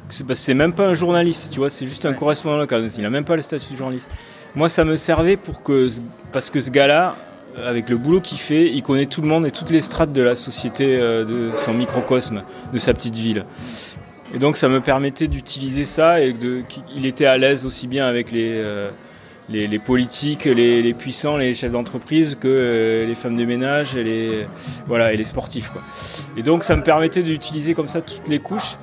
C'est 0.09 0.53
même 0.53 0.73
pas 0.73 0.85
un 0.85 0.93
journaliste, 0.93 1.49
tu 1.51 1.59
vois, 1.59 1.71
c'est 1.71 1.87
juste 1.87 2.05
un 2.05 2.13
correspondant 2.13 2.57
local. 2.57 2.87
Il 2.95 3.01
n'a 3.01 3.09
même 3.09 3.25
pas 3.25 3.35
le 3.35 3.41
statut 3.41 3.73
de 3.73 3.77
journaliste. 3.77 4.11
Moi, 4.55 4.69
ça 4.69 4.85
me 4.85 4.95
servait 4.95 5.35
pour 5.35 5.63
que, 5.63 5.89
parce 6.31 6.49
que 6.49 6.61
ce 6.61 6.71
gars-là, 6.71 7.15
avec 7.63 7.89
le 7.89 7.97
boulot 7.97 8.21
qu'il 8.21 8.37
fait, 8.37 8.71
il 8.71 8.83
connaît 8.83 9.05
tout 9.05 9.21
le 9.21 9.27
monde 9.27 9.45
et 9.45 9.51
toutes 9.51 9.69
les 9.69 9.81
strates 9.81 10.13
de 10.13 10.21
la 10.21 10.35
société, 10.35 10.97
euh, 10.97 11.25
de 11.25 11.51
son 11.57 11.73
microcosme, 11.73 12.41
de 12.73 12.77
sa 12.77 12.93
petite 12.93 13.15
ville. 13.15 13.45
Et 14.33 14.39
donc, 14.39 14.57
ça 14.57 14.69
me 14.69 14.79
permettait 14.79 15.27
d'utiliser 15.27 15.83
ça 15.83 16.21
et 16.21 16.33
qu'il 16.67 17.05
était 17.05 17.25
à 17.25 17.37
l'aise 17.37 17.65
aussi 17.65 17.87
bien 17.87 18.07
avec 18.07 18.31
les, 18.31 18.51
euh, 18.55 18.89
les, 19.49 19.79
politiques, 19.79 20.45
les, 20.45 20.93
puissants, 20.93 21.37
les 21.37 21.53
chefs 21.53 21.71
d'entreprise 21.71 22.35
que 22.35 22.47
euh, 22.47 23.05
les 23.05 23.15
femmes 23.15 23.37
de 23.37 23.45
ménage 23.45 23.95
et 23.95 24.03
les, 24.03 24.45
voilà, 24.87 25.13
et 25.13 25.17
les 25.17 25.25
sportifs. 25.25 25.71
Et 26.37 26.43
donc, 26.43 26.63
ça 26.63 26.75
me 26.75 26.83
permettait 26.83 27.23
d'utiliser 27.23 27.73
comme 27.73 27.87
ça 27.87 28.01
toutes 28.01 28.27
les 28.27 28.39
couches. 28.39 28.77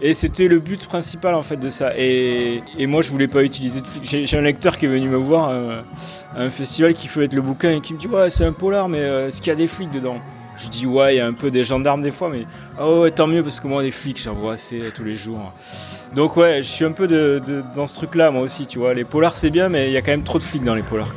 Et 0.00 0.14
c'était 0.14 0.46
le 0.46 0.60
but 0.60 0.86
principal 0.86 1.34
en 1.34 1.42
fait 1.42 1.56
de 1.56 1.70
ça. 1.70 1.92
Et, 1.96 2.62
moi 2.86 3.02
je 3.02 3.10
voulais 3.10 3.28
pas 3.28 3.42
utiliser 3.42 3.80
de. 3.80 3.86
J'ai 4.02 4.38
un 4.38 4.42
lecteur 4.42 4.78
qui 4.78 4.86
est 4.86 4.88
venu 4.88 5.08
me 5.08 5.16
voir 5.16 5.50
euh, 5.50 5.80
à, 6.36 6.42
un 6.42 6.50
festival 6.50 6.94
qui 6.94 7.08
fait 7.08 7.32
le 7.32 7.42
bouquin 7.42 7.72
et 7.76 7.80
qui 7.80 7.94
me 7.94 7.98
dit 7.98 8.06
ouais 8.06 8.30
c'est 8.30 8.44
un 8.44 8.52
polar 8.52 8.88
mais 8.88 9.00
euh, 9.00 9.28
est-ce 9.28 9.38
qu'il 9.40 9.48
y 9.48 9.52
a 9.52 9.56
des 9.56 9.66
flics 9.66 9.90
dedans? 9.90 10.18
Je 10.56 10.68
dis 10.68 10.86
ouais 10.86 11.14
il 11.14 11.18
y 11.18 11.20
a 11.20 11.26
un 11.26 11.32
peu 11.32 11.50
des 11.50 11.64
gendarmes 11.64 12.02
des 12.02 12.10
fois 12.10 12.28
mais 12.28 12.46
oh 12.80 13.02
ouais 13.02 13.10
tant 13.10 13.26
mieux 13.26 13.42
parce 13.42 13.60
que 13.60 13.66
moi 13.66 13.82
des 13.82 13.90
flics 13.90 14.20
j'en 14.22 14.34
vois 14.34 14.54
assez 14.54 14.80
tous 14.94 15.04
les 15.04 15.16
jours. 15.16 15.52
Donc 16.14 16.36
ouais 16.36 16.58
je 16.58 16.68
suis 16.68 16.84
un 16.84 16.92
peu 16.92 17.08
de, 17.08 17.42
dans 17.74 17.86
ce 17.86 17.94
truc 17.94 18.14
là 18.14 18.30
moi 18.30 18.42
aussi 18.42 18.66
tu 18.66 18.78
vois. 18.78 18.94
Les 18.94 19.04
polars 19.04 19.34
c'est 19.34 19.50
bien 19.50 19.68
mais 19.68 19.88
il 19.88 19.92
y 19.92 19.96
a 19.96 20.02
quand 20.02 20.12
même 20.12 20.24
trop 20.24 20.38
de 20.38 20.44
flics 20.44 20.64
dans 20.64 20.74
les 20.74 20.82
polars. 20.82 21.12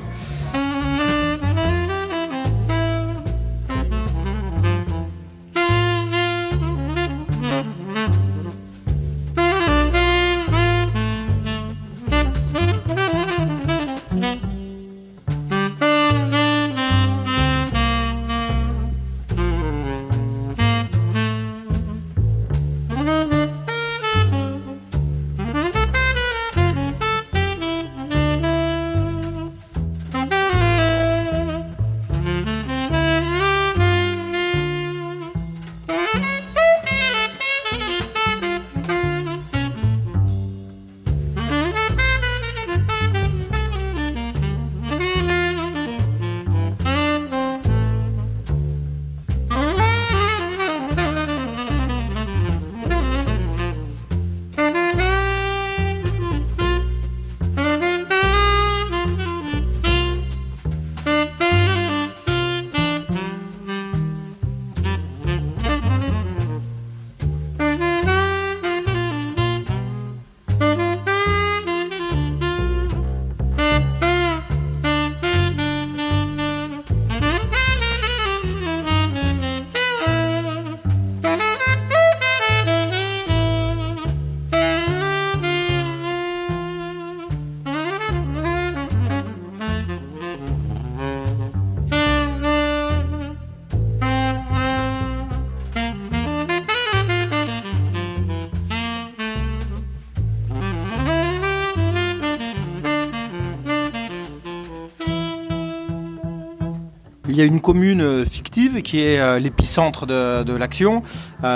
Y 107.42 107.44
a 107.44 107.48
une 107.48 107.62
commune 107.62 108.26
fictive 108.26 108.82
qui 108.82 109.02
est 109.02 109.40
l'épicentre 109.40 110.06
de, 110.06 110.56
l'action. 110.56 111.04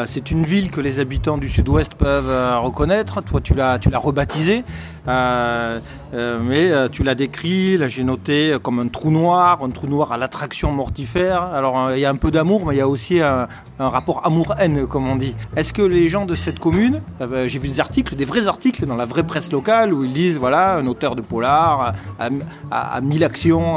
c'est 0.06 0.32
une 0.32 0.46
ville 0.46 0.72
que 0.72 0.82
les 0.82 1.00
habitants 1.00 1.38
du 1.38 1.50
sud-ouest 1.50 1.94
peuvent 1.96 2.62
reconnaître. 2.64 3.22
Toi, 3.22 3.42
tu 3.42 3.54
l'as, 3.54 3.80
tu 3.80 3.90
l'as 3.90 4.00
rebaptisée. 4.00 4.64
Euh, 5.08 5.80
euh, 6.14 6.40
mais 6.42 6.72
euh, 6.72 6.90
tu 6.90 7.04
l'as 7.04 7.16
décrit, 7.16 7.78
là 7.78 7.88
j'ai 7.88 8.04
noté 8.04 8.56
comme 8.62 8.80
un 8.80 8.88
trou 8.88 9.12
noir, 9.12 9.60
un 9.64 9.70
trou 9.70 9.88
noir 9.88 10.12
à 10.12 10.18
l'attraction 10.18 10.72
mortifère. 10.72 11.44
Alors 11.44 11.92
il 11.94 12.00
y 12.00 12.06
a 12.06 12.10
un 12.10 12.16
peu 12.16 12.32
d'amour, 12.32 12.66
mais 12.66 12.76
il 12.76 12.78
y 12.78 12.82
a 12.82 12.88
aussi 12.88 13.20
un, 13.20 13.48
rapport 13.78 14.26
amour-haine, 14.26 14.88
comme 14.88 15.08
on 15.08 15.16
dit. 15.16 15.36
Est-ce 15.56 15.74
que 15.74 15.82
les 15.82 16.08
gens 16.10 16.26
de 16.26 16.36
cette 16.36 16.60
commune, 16.60 17.02
ben, 17.20 17.48
j'ai 17.48 17.60
vu 17.60 17.68
des 17.68 17.80
articles, 17.80 18.16
des 18.16 18.26
vrais 18.26 18.48
articles 18.48 18.86
dans 18.86 18.96
la 18.96 19.06
vraie 19.06 19.24
presse 19.24 19.52
locale 19.52 19.94
où 19.94 20.04
ils 20.04 20.14
disent 20.14 20.38
voilà, 20.38 20.76
un 20.76 20.88
auteur 20.88 21.16
de 21.16 21.22
polar 21.22 21.94
a, 22.20 23.02
mis 23.02 23.20
l'action 23.20 23.76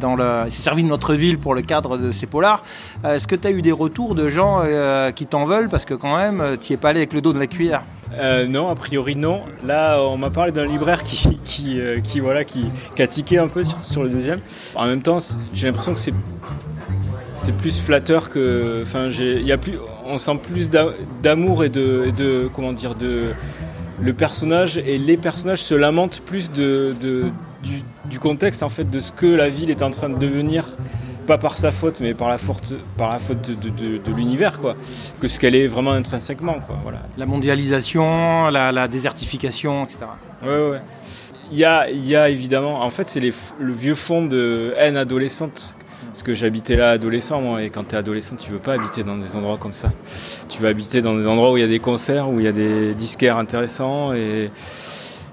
dans 0.00 0.14
le. 0.16 0.44
s'est 0.50 0.62
servi 0.62 0.82
de 0.84 0.88
notre 0.88 1.14
ville 1.18 1.38
pour 1.38 1.54
le 1.54 1.62
cadre 1.62 1.98
de 1.98 2.10
ces 2.10 2.26
polars. 2.26 2.62
Est-ce 3.04 3.26
que 3.26 3.36
tu 3.36 3.46
as 3.46 3.50
eu 3.50 3.62
des 3.62 3.72
retours 3.72 4.14
de 4.14 4.28
gens 4.28 4.62
qui 5.14 5.26
t'en 5.26 5.44
veulent? 5.44 5.68
Parce 5.68 5.84
que 5.84 5.94
quand 5.94 6.16
même, 6.16 6.56
tu 6.60 6.72
es 6.72 6.76
pas 6.76 6.90
allé 6.90 7.00
avec 7.00 7.12
le 7.12 7.20
dos 7.20 7.32
de 7.32 7.38
la 7.38 7.46
cuillère 7.46 7.82
euh, 8.14 8.46
non, 8.46 8.68
a 8.68 8.74
priori 8.74 9.16
non. 9.16 9.42
Là, 9.64 10.00
on 10.02 10.16
m'a 10.16 10.30
parlé 10.30 10.52
d'un 10.52 10.66
libraire 10.66 11.04
qui, 11.04 11.38
qui, 11.44 11.80
euh, 11.80 12.00
qui, 12.00 12.20
voilà, 12.20 12.44
qui, 12.44 12.66
a 12.98 13.06
tiqué 13.06 13.38
un 13.38 13.48
peu 13.48 13.62
sur, 13.82 14.02
le 14.02 14.08
deuxième. 14.08 14.40
En 14.74 14.86
même 14.86 15.02
temps, 15.02 15.18
j'ai 15.52 15.66
l'impression 15.66 15.94
que 15.94 16.00
c'est 16.00 17.56
plus 17.56 17.80
flatteur 17.80 18.28
que. 18.28 18.82
Enfin, 18.82 19.08
on 20.06 20.18
sent 20.18 20.40
plus 20.42 20.70
d'amour 21.22 21.64
et 21.64 21.68
de, 21.68 22.48
comment 22.52 22.72
dire 22.72 22.94
de 22.94 23.32
le 24.00 24.12
personnage 24.12 24.78
et 24.78 24.96
les 24.96 25.16
personnages 25.16 25.60
se 25.60 25.74
lamentent 25.74 26.22
plus 26.24 26.52
de 26.52 26.94
du, 27.00 27.82
du, 28.04 28.20
contexte 28.20 28.62
en 28.62 28.68
fait 28.68 28.88
de 28.88 29.00
ce 29.00 29.10
que 29.10 29.26
la 29.26 29.48
ville 29.48 29.70
est 29.70 29.82
en 29.82 29.90
train 29.90 30.08
de 30.08 30.16
devenir 30.16 30.66
pas 31.28 31.38
par 31.38 31.58
sa 31.58 31.70
faute, 31.70 32.00
mais 32.00 32.14
par 32.14 32.28
la, 32.28 32.38
faute, 32.38 32.74
par 32.96 33.10
la 33.10 33.18
faute 33.18 33.50
de, 33.50 34.12
l'univers, 34.12 34.58
quoi, 34.58 34.76
que 35.20 35.28
ce 35.28 35.38
qu'elle 35.38 35.54
est 35.54 35.66
vraiment 35.66 35.92
intrinsèquement, 35.92 36.54
quoi. 36.66 36.76
Voilà. 36.82 37.00
La 37.18 37.26
mondialisation, 37.26 38.48
la, 38.48 38.88
désertification, 38.88 39.84
etc. 39.84 40.06
Ouais, 40.42 40.70
ouais. 40.70 40.80
Il 41.52 41.58
y 41.58 41.64
a, 41.64 41.90
il 41.90 42.06
y 42.06 42.16
a 42.16 42.30
évidemment, 42.30 42.82
en 42.82 42.90
fait, 42.90 43.06
c'est 43.06 43.20
le 43.20 43.72
vieux 43.72 43.94
fond 43.94 44.24
de 44.24 44.74
haine 44.78 44.96
adolescente. 44.96 45.74
Parce 46.08 46.22
que 46.22 46.34
j'habitais 46.34 46.74
là 46.74 46.90
adolescent, 46.90 47.40
moi, 47.40 47.62
et 47.62 47.70
quand 47.70 47.84
tu 47.84 47.94
es 47.94 47.98
adolescent, 47.98 48.36
tu 48.36 48.50
veux 48.50 48.58
pas 48.58 48.72
habiter 48.74 49.04
dans 49.04 49.16
des 49.16 49.36
endroits 49.36 49.58
comme 49.58 49.74
ça. 49.74 49.92
Tu 50.48 50.60
veux 50.60 50.68
habiter 50.68 51.02
dans 51.02 51.14
des 51.14 51.26
endroits 51.26 51.52
où 51.52 51.58
il 51.58 51.60
y 51.60 51.64
a 51.64 51.68
des 51.68 51.78
concerts, 51.78 52.28
où 52.28 52.40
il 52.40 52.44
y 52.46 52.48
a 52.48 52.52
des 52.52 52.94
disquaires 52.94 53.36
intéressants, 53.36 54.14
et 54.14 54.50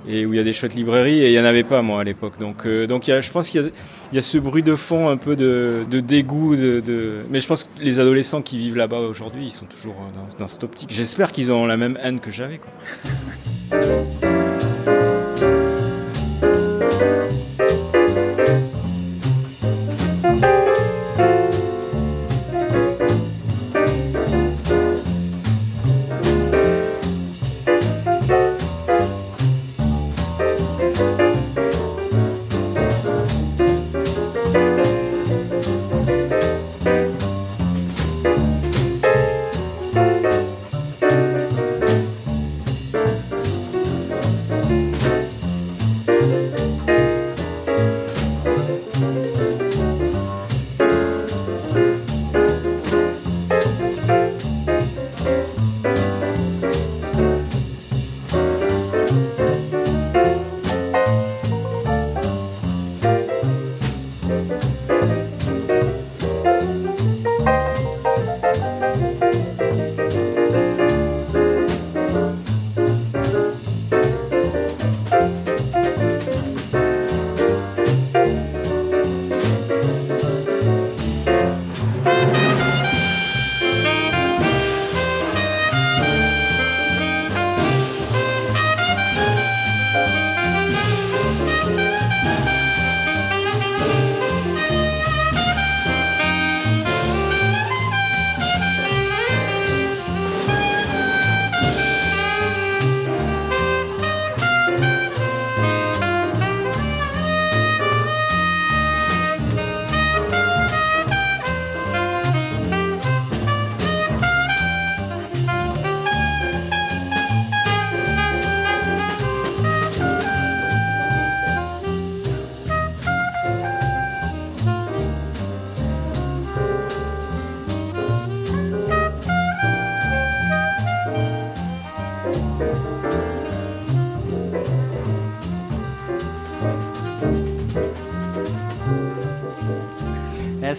et 0.07 0.25
où 0.25 0.33
il 0.33 0.37
y 0.37 0.39
a 0.39 0.43
des 0.43 0.53
chouettes 0.53 0.75
librairies 0.75 1.21
et 1.21 1.27
il 1.27 1.31
n'y 1.31 1.39
en 1.39 1.45
avait 1.45 1.63
pas 1.63 1.81
moi 1.81 2.01
à 2.01 2.03
l'époque. 2.03 2.39
Donc, 2.39 2.65
euh, 2.65 2.87
donc 2.87 3.05
je 3.05 3.31
pense 3.31 3.49
qu'il 3.49 3.71
y, 4.13 4.17
a 4.17 4.21
ce 4.21 4.37
bruit 4.37 4.63
de 4.63 4.75
fond 4.75 5.09
un 5.09 5.17
peu 5.17 5.35
de, 5.35 5.85
dégoût. 5.99 6.55
De, 6.55 7.25
Mais 7.29 7.39
je 7.39 7.47
pense 7.47 7.63
que 7.63 7.69
les 7.81 7.99
adolescents 7.99 8.41
qui 8.41 8.57
vivent 8.57 8.77
là-bas 8.77 8.99
aujourd'hui, 8.99 9.45
ils 9.45 9.51
sont 9.51 9.65
toujours 9.65 9.95
dans, 10.13 10.39
dans 10.39 10.47
cette 10.47 10.63
optique. 10.63 10.89
J'espère 10.91 11.31
qu'ils 11.31 11.51
ont 11.51 11.65
la 11.65 11.77
même 11.77 11.97
haine 12.03 12.19
que 12.19 12.31
j'avais. 12.31 12.59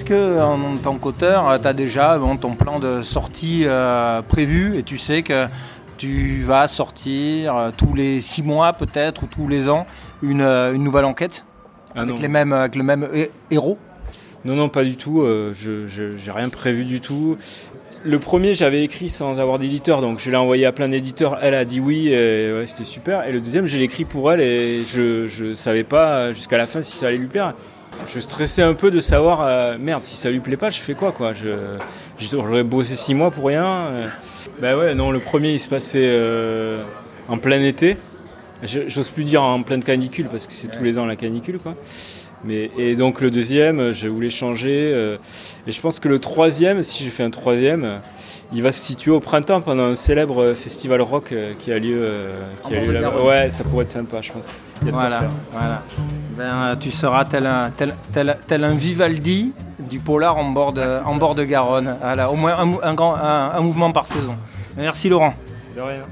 Que 0.07 0.41
en 0.41 0.77
tant 0.77 0.95
qu'auteur, 0.95 1.61
tu 1.61 1.67
as 1.67 1.73
déjà 1.73 2.19
ton 2.41 2.55
plan 2.55 2.79
de 2.79 3.03
sortie 3.03 3.63
euh, 3.67 4.23
prévu 4.23 4.79
et 4.79 4.85
tu 4.85 4.99
sais 4.99 5.23
que 5.23 5.47
tu 5.99 6.43
vas 6.45 6.69
sortir 6.69 7.57
euh, 7.57 7.71
tous 7.77 7.93
les 7.95 8.21
six 8.21 8.43
mois 8.43 8.73
peut-être 8.73 9.25
ou 9.25 9.27
tous 9.27 9.49
les 9.49 9.69
ans 9.69 9.87
une, 10.23 10.43
euh, 10.43 10.73
nouvelle 10.75 11.07
enquête 11.07 11.45
ah 11.95 12.03
avec, 12.03 12.21
les 12.21 12.29
mêmes, 12.29 12.53
avec 12.53 12.77
le 12.77 12.85
même 12.85 13.09
héros? 13.51 13.79
Non, 14.45 14.55
non, 14.55 14.69
pas 14.69 14.85
du 14.85 14.97
tout. 14.97 15.23
je 15.25 16.25
n'ai 16.25 16.33
rien 16.33 16.51
prévu 16.51 16.85
du 16.85 17.01
tout. 17.01 17.37
Le 18.05 18.21
premier, 18.21 18.55
j'avais 18.55 18.85
écrit 18.85 19.09
sans 19.09 19.41
avoir 19.41 19.59
d'éditeur, 19.59 20.01
donc 20.01 20.21
je 20.21 20.31
l'ai 20.31 20.37
envoyé 20.37 20.67
à 20.67 20.73
plein 20.73 20.89
d'éditeurs. 20.89 21.39
Elle 21.43 21.55
a 21.55 21.65
dit 21.65 21.81
oui, 21.81 22.09
et 22.09 22.65
c'était 22.67 22.85
super. 22.85 23.27
Et 23.27 23.33
le 23.33 23.41
deuxième, 23.41 23.67
je 23.67 23.77
l'ai 23.77 23.83
écrit 23.83 24.05
pour 24.05 24.31
elle 24.31 24.41
et 24.41 24.85
je 24.87 25.43
ne 25.43 25.55
savais 25.57 25.83
pas 25.83 26.33
jusqu'à 26.33 26.59
la 26.59 26.69
fin 26.69 26.81
si 26.83 26.97
ça 26.97 27.09
allait 27.09 27.19
lui 27.19 27.27
plaire 27.27 27.55
je 28.07 28.21
stressais 28.21 28.63
un 28.63 28.75
peu 28.75 28.91
de 28.91 29.01
savoir, 29.01 29.43
euh, 29.43 29.77
merde, 29.79 30.05
si 30.05 30.17
ça 30.17 30.31
lui 30.31 30.41
plaît 30.41 30.57
pas, 30.57 30.71
je 30.71 30.81
fais 30.81 30.95
quoi, 30.95 31.13
quoi? 31.13 31.33
J'aurais 32.19 32.63
bossé 32.63 32.97
six 32.97 33.15
mois 33.15 33.31
pour 33.31 33.47
rien. 33.47 33.67
Euh. 33.67 34.09
Ben 34.61 34.77
ouais, 34.77 34.95
non, 34.95 35.11
le 35.11 35.19
premier, 35.19 35.53
il 35.53 35.61
se 35.61 35.69
passait 35.69 36.05
euh, 36.05 36.83
en 37.29 37.39
plein 37.39 37.63
été. 37.63 37.97
J'ose 38.63 39.11
plus 39.11 39.25
dire 39.25 39.43
en 39.43 39.63
pleine 39.63 39.83
canicule, 39.83 40.27
parce 40.27 40.47
que 40.47 40.53
c'est 40.53 40.69
tous 40.69 40.83
les 40.83 40.99
ans 40.99 41.05
la 41.05 41.17
canicule, 41.17 41.59
quoi. 41.59 41.75
Mais, 42.45 42.71
et 42.79 42.97
donc 42.97 43.21
le 43.21 43.31
deuxième, 43.31 43.93
je 43.93 44.09
voulais 44.09 44.31
changer. 44.31 45.19
et 45.67 45.73
je 45.73 45.81
pense 45.81 46.01
que 46.01 46.09
le 46.09 46.19
troisième, 46.19 46.83
si 46.83 47.05
j'ai 47.05 47.11
fait 47.11 47.25
un 47.25 47.31
troisième, 47.31 48.01
il 48.53 48.63
va 48.63 48.73
se 48.73 48.81
situer 48.81 49.11
au 49.11 49.21
printemps 49.21 49.61
pendant 49.61 49.85
un 49.85 49.97
célèbre 49.97 50.55
festival 50.55 51.01
rock 51.03 51.35
qui 51.59 51.73
a 51.73 51.79
lieu, 51.79 52.31
qui 52.67 52.75
a 52.77 52.81
lieu 52.85 52.93
là 52.93 53.11
Ouais, 53.23 53.51
ça 53.51 53.65
pourrait 53.65 53.85
être 53.85 53.91
sympa, 53.91 54.21
je 54.21 54.33
pense. 54.33 54.51
Voilà, 54.83 55.25
voilà. 55.53 55.83
Ben, 56.37 56.77
tu 56.79 56.91
seras 56.91 57.25
tel 57.25 57.47
un, 57.47 57.71
tel, 57.71 57.95
tel, 58.47 58.65
un 58.65 58.75
Vivaldi 58.75 59.53
du 59.79 59.99
polar 59.99 60.37
en 60.37 60.45
bord 60.45 60.73
de, 60.73 61.03
en 61.05 61.15
bord 61.15 61.35
de 61.35 61.45
Garonne. 61.45 61.97
Voilà, 62.01 62.31
au 62.31 62.37
moins 62.37 62.57
un, 62.83 62.95
grand, 62.95 63.17
un, 63.17 63.61
mouvement 63.61 63.91
par 63.91 64.07
saison. 64.07 64.37
Merci 64.77 65.09
Laurent. 65.09 65.35
De 65.75 65.81
rien. 65.81 66.05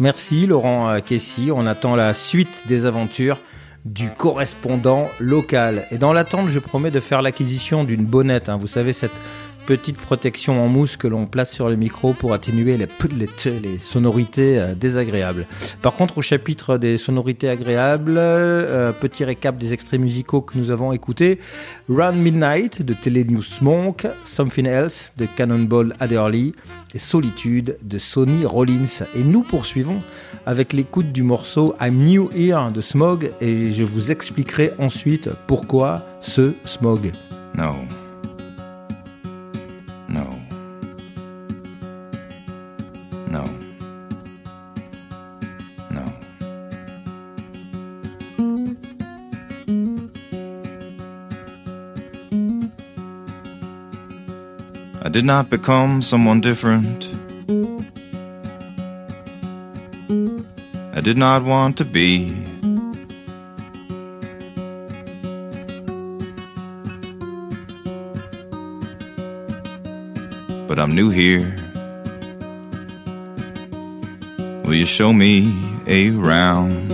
Merci 0.00 0.46
Laurent 0.46 0.98
Kessy, 1.02 1.50
on 1.54 1.66
attend 1.66 1.94
la 1.94 2.14
suite 2.14 2.66
des 2.66 2.86
aventures 2.86 3.38
du 3.84 4.08
correspondant 4.10 5.08
local. 5.18 5.86
Et 5.90 5.98
dans 5.98 6.14
l'attente, 6.14 6.48
je 6.48 6.58
promets 6.58 6.90
de 6.90 7.00
faire 7.00 7.20
l'acquisition 7.20 7.84
d'une 7.84 8.06
bonnette. 8.06 8.48
Hein. 8.48 8.56
Vous 8.56 8.66
savez, 8.66 8.94
cette 8.94 9.20
petite 9.66 9.96
protection 9.96 10.62
en 10.62 10.68
mousse 10.68 10.96
que 10.96 11.06
l'on 11.06 11.26
place 11.26 11.52
sur 11.52 11.68
le 11.68 11.76
micro 11.76 12.12
pour 12.12 12.32
atténuer 12.32 12.76
les, 12.76 12.88
les 13.62 13.78
sonorités 13.78 14.58
euh, 14.58 14.74
désagréables. 14.74 15.46
Par 15.82 15.94
contre, 15.94 16.18
au 16.18 16.22
chapitre 16.22 16.78
des 16.78 16.98
sonorités 16.98 17.48
agréables, 17.48 18.16
euh, 18.18 18.92
petit 18.92 19.24
récap 19.24 19.58
des 19.58 19.72
extraits 19.72 20.00
musicaux 20.00 20.40
que 20.40 20.58
nous 20.58 20.70
avons 20.70 20.92
écoutés. 20.92 21.38
Round 21.88 22.16
Midnight 22.16 22.82
de 22.82 22.94
Telenews 22.94 23.44
Monk, 23.60 24.06
Something 24.24 24.66
Else 24.66 25.12
de 25.16 25.26
Cannonball 25.26 25.94
Adderley 26.00 26.52
et 26.94 26.98
Solitude 26.98 27.76
de 27.82 27.98
Sonny 27.98 28.44
Rollins. 28.44 29.04
Et 29.14 29.22
nous 29.22 29.42
poursuivons 29.42 30.02
avec 30.46 30.72
l'écoute 30.72 31.12
du 31.12 31.22
morceau 31.22 31.74
I'm 31.80 31.94
New 31.94 32.30
Here 32.34 32.70
de 32.72 32.80
Smog 32.80 33.30
et 33.40 33.70
je 33.70 33.84
vous 33.84 34.10
expliquerai 34.10 34.72
ensuite 34.78 35.28
pourquoi 35.46 36.04
ce 36.20 36.54
Smog. 36.64 37.12
No. 43.30 43.44
No. 45.88 46.04
I 55.00 55.08
did 55.08 55.24
not 55.24 55.48
become 55.48 56.02
someone 56.02 56.40
different. 56.40 57.08
I 60.92 61.00
did 61.00 61.16
not 61.16 61.44
want 61.44 61.78
to 61.78 61.84
be. 61.84 62.34
But 70.66 70.80
I'm 70.80 70.96
new 70.96 71.10
here. 71.10 71.59
Will 74.70 74.76
you 74.76 74.86
show 74.86 75.12
me 75.12 75.52
a 75.88 76.10
round? 76.10 76.90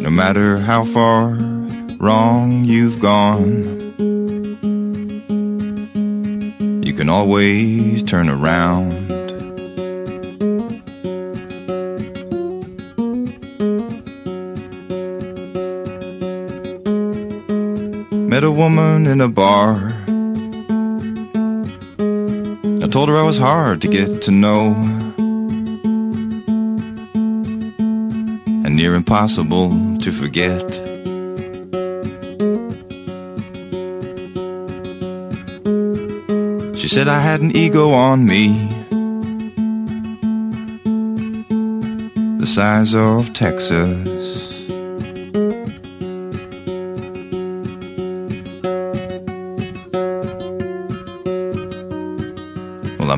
No 0.00 0.08
matter 0.08 0.58
how 0.58 0.84
far 0.84 1.30
wrong 1.98 2.62
you've 2.64 3.00
gone. 3.00 3.90
You 6.84 6.94
can 6.94 7.08
always 7.08 8.04
turn 8.04 8.28
around. 8.28 9.19
Met 18.40 18.48
a 18.48 18.52
woman 18.52 19.06
in 19.06 19.20
a 19.20 19.28
bar. 19.28 19.92
I 22.82 22.88
told 22.88 23.10
her 23.10 23.18
I 23.18 23.22
was 23.22 23.36
hard 23.36 23.82
to 23.82 23.88
get 23.88 24.22
to 24.22 24.30
know. 24.30 24.72
And 28.64 28.74
near 28.76 28.94
impossible 28.94 29.98
to 29.98 30.10
forget. 30.10 30.66
She 36.80 36.88
said 36.88 37.08
I 37.08 37.20
had 37.20 37.42
an 37.42 37.54
ego 37.54 37.92
on 37.92 38.24
me, 38.24 38.46
the 42.38 42.46
size 42.46 42.94
of 42.94 43.34
Texas. 43.34 44.19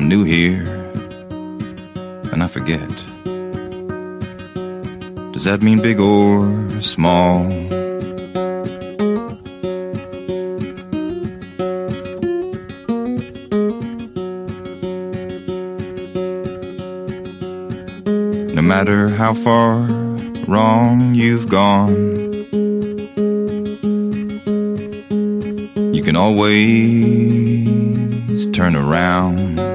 I'm 0.03 0.09
new 0.09 0.25
here, 0.25 0.63
and 2.33 2.43
I 2.43 2.47
forget. 2.47 2.89
Does 5.31 5.45
that 5.45 5.61
mean 5.61 5.81
big 5.81 5.97
or 5.97 6.41
small? 6.81 7.45
No 18.53 18.61
matter 18.61 19.07
how 19.07 19.33
far 19.33 19.87
wrong 20.49 21.15
you've 21.15 21.47
gone. 21.47 21.95
You 25.93 26.03
can 26.03 26.17
always 26.17 26.57
turn 28.47 28.75
around. 28.75 29.72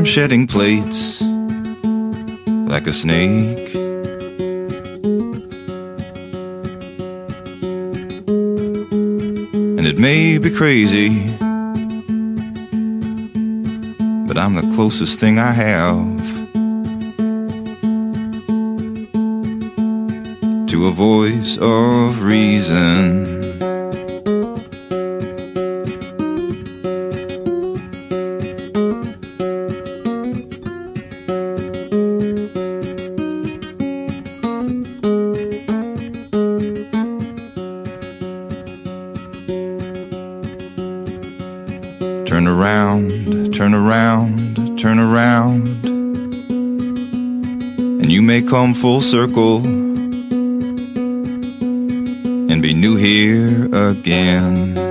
I'm 0.00 0.06
shedding 0.06 0.46
plates 0.46 1.20
like 1.20 2.86
a 2.86 2.92
snake. 2.94 3.74
And 9.76 9.86
it 9.86 9.98
may 9.98 10.38
be 10.38 10.48
crazy, 10.48 11.10
but 14.26 14.38
I'm 14.38 14.54
the 14.54 14.72
closest 14.74 15.20
thing 15.20 15.38
I 15.38 15.52
have 15.52 16.18
to 20.68 20.86
a 20.86 20.92
voice 20.92 21.58
of 21.60 22.22
reason. 22.22 23.39
Come 48.60 48.74
full 48.74 49.00
circle 49.00 49.64
and 52.50 52.60
be 52.60 52.74
new 52.74 52.94
here 52.94 53.64
again. 53.72 54.89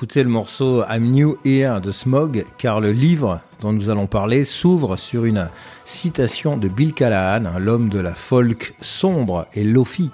Écouté 0.00 0.22
le 0.22 0.30
morceau 0.30 0.82
I'm 0.88 1.10
New 1.10 1.36
Here 1.44 1.78
de 1.78 1.92
Smog, 1.92 2.46
car 2.56 2.80
le 2.80 2.90
livre 2.90 3.42
dont 3.60 3.74
nous 3.74 3.90
allons 3.90 4.06
parler 4.06 4.46
s'ouvre 4.46 4.96
sur 4.96 5.26
une 5.26 5.50
citation 5.84 6.56
de 6.56 6.68
Bill 6.68 6.94
Callahan, 6.94 7.58
l'homme 7.58 7.90
de 7.90 7.98
la 7.98 8.14
folk 8.14 8.72
sombre 8.80 9.46
et 9.52 9.62
lofi 9.62 10.10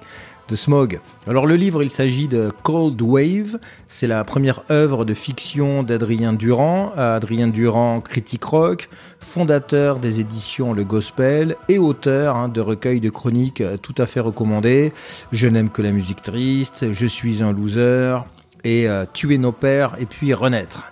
de 0.49 0.57
Smog. 0.57 0.99
Alors 1.29 1.47
le 1.47 1.55
livre, 1.55 1.85
il 1.85 1.91
s'agit 1.91 2.27
de 2.27 2.51
Cold 2.65 3.01
Wave, 3.01 3.61
c'est 3.87 4.09
la 4.09 4.25
première 4.25 4.65
œuvre 4.73 5.05
de 5.05 5.15
fiction 5.15 5.85
d'Adrien 5.85 6.33
Durand, 6.33 6.91
Adrien 6.97 7.47
Durand, 7.47 8.01
critique 8.01 8.43
rock, 8.43 8.89
fondateur 9.21 10.01
des 10.01 10.19
éditions 10.19 10.73
Le 10.73 10.83
Gospel 10.83 11.55
et 11.69 11.79
auteur 11.79 12.35
hein, 12.35 12.49
de 12.49 12.61
recueils 12.61 13.01
de 13.01 13.11
chroniques 13.11 13.63
tout 13.83 13.95
à 13.99 14.07
fait 14.07 14.19
recommandés. 14.19 14.93
Je 15.31 15.47
n'aime 15.47 15.71
que 15.71 15.81
la 15.81 15.93
musique 15.93 16.23
triste, 16.23 16.87
Je 16.91 17.07
suis 17.07 17.41
un 17.41 17.53
loser, 17.53 18.25
et 18.67 18.89
euh, 18.89 19.05
Tuer 19.13 19.39
nos 19.39 19.53
pères 19.53 19.95
et 20.01 20.07
puis 20.07 20.35
Renaître. 20.35 20.91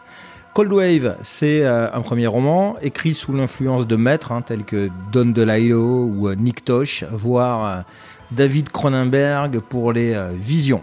Cold 0.54 0.72
Wave, 0.72 1.16
c'est 1.22 1.64
euh, 1.64 1.92
un 1.92 2.00
premier 2.02 2.28
roman 2.28 2.76
écrit 2.80 3.14
sous 3.14 3.32
l'influence 3.32 3.88
de 3.88 3.96
maîtres 3.96 4.30
hein, 4.30 4.42
tels 4.42 4.62
que 4.62 4.88
Don 5.10 5.26
DeLillo 5.26 6.04
ou 6.04 6.28
euh, 6.28 6.36
Nick 6.36 6.64
Tosh, 6.64 7.04
voire 7.10 7.82
David 8.30 8.70
Cronenberg 8.70 9.58
pour 9.58 9.92
les 9.92 10.16
visions. 10.34 10.82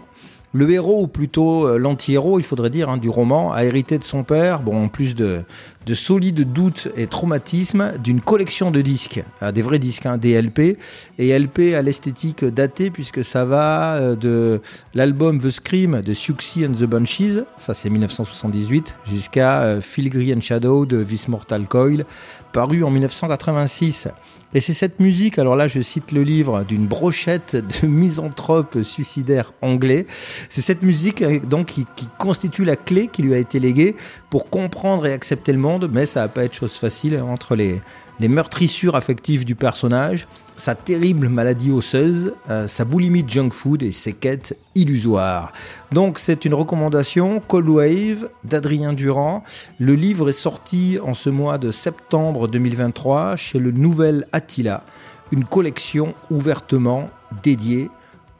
Le 0.52 0.70
héros, 0.70 1.04
ou 1.04 1.06
plutôt 1.06 1.78
l'anti-héros, 1.78 2.38
il 2.38 2.44
faudrait 2.44 2.68
dire, 2.68 2.90
hein, 2.90 2.98
du 2.98 3.08
roman, 3.08 3.52
a 3.54 3.64
hérité 3.64 3.96
de 3.96 4.04
son 4.04 4.22
père, 4.22 4.60
bon, 4.60 4.84
en 4.84 4.88
plus 4.88 5.14
de, 5.14 5.44
de 5.86 5.94
solides 5.94 6.52
doutes 6.52 6.88
et 6.96 7.06
traumatismes, 7.06 7.92
d'une 8.02 8.20
collection 8.20 8.70
de 8.70 8.80
disques, 8.80 9.22
euh, 9.42 9.52
des 9.52 9.62
vrais 9.62 9.78
disques, 9.78 10.06
hein, 10.06 10.18
des 10.18 10.40
LP, 10.40 10.78
et 11.18 11.38
LP 11.38 11.74
à 11.74 11.82
l'esthétique 11.82 12.44
datée, 12.44 12.90
puisque 12.90 13.24
ça 13.24 13.44
va 13.44 13.94
euh, 13.94 14.16
de 14.16 14.60
l'album 14.94 15.40
The 15.40 15.50
Scream 15.50 16.00
de 16.00 16.14
Siouxsie 16.14 16.66
and 16.66 16.72
the 16.72 16.84
Bunchies, 16.84 17.40
ça 17.58 17.74
c'est 17.74 17.90
1978, 17.90 18.94
jusqu'à 19.04 19.80
Filigree 19.80 20.34
and 20.34 20.40
Shadow 20.40 20.86
de 20.86 21.02
This 21.02 21.28
Mortal 21.28 21.66
Coil, 21.66 22.04
paru 22.52 22.84
en 22.84 22.90
1986. 22.90 24.08
Et 24.54 24.60
c'est 24.60 24.74
cette 24.74 25.00
musique, 25.00 25.38
alors 25.38 25.56
là 25.56 25.66
je 25.66 25.80
cite 25.80 26.12
le 26.12 26.22
livre, 26.22 26.64
d'une 26.64 26.86
brochette 26.86 27.56
de 27.56 27.86
misanthropes 27.86 28.82
suicidaires 28.82 29.52
anglais. 29.62 30.06
C'est 30.50 30.60
cette 30.60 30.82
musique 30.82 31.22
euh, 31.22 31.40
donc 31.40 31.66
qui, 31.66 31.86
constitue 32.18 32.64
la 32.64 32.76
clé 32.76 33.08
qui 33.08 33.22
lui 33.22 33.34
a 33.34 33.38
été 33.38 33.58
léguée 33.58 33.96
pour 34.30 34.50
comprendre 34.50 35.06
et 35.06 35.12
accepter 35.12 35.52
le 35.52 35.58
monde, 35.58 35.71
mais 35.78 36.06
ça 36.06 36.20
va 36.20 36.28
pas 36.28 36.44
être 36.44 36.54
chose 36.54 36.74
facile 36.74 37.20
entre 37.20 37.54
les, 37.54 37.80
les 38.20 38.28
meurtrissures 38.28 38.94
affectives 38.94 39.44
du 39.44 39.54
personnage, 39.54 40.26
sa 40.56 40.74
terrible 40.74 41.28
maladie 41.28 41.70
osseuse, 41.70 42.34
euh, 42.50 42.68
sa 42.68 42.84
boulimie 42.84 43.22
de 43.22 43.30
junk 43.30 43.50
food 43.50 43.82
et 43.82 43.92
ses 43.92 44.12
quêtes 44.12 44.56
illusoires. 44.74 45.52
Donc 45.90 46.18
c'est 46.18 46.44
une 46.44 46.54
recommandation, 46.54 47.40
Cold 47.40 47.68
Wave 47.68 48.28
d'Adrien 48.44 48.92
Durand. 48.92 49.42
Le 49.78 49.94
livre 49.94 50.28
est 50.28 50.32
sorti 50.32 50.98
en 51.02 51.14
ce 51.14 51.30
mois 51.30 51.58
de 51.58 51.72
septembre 51.72 52.48
2023 52.48 53.36
chez 53.36 53.58
le 53.58 53.72
Nouvel 53.72 54.26
Attila, 54.32 54.84
une 55.32 55.44
collection 55.44 56.14
ouvertement 56.30 57.10
dédiée 57.42 57.90